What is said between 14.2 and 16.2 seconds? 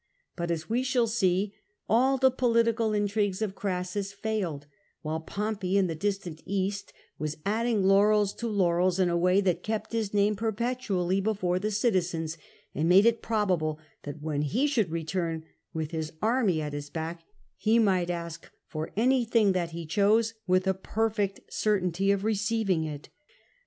when he should return, with his